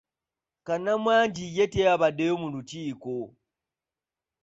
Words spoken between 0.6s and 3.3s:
Kannamwangi ye teyabaddeyo mu lukiiko.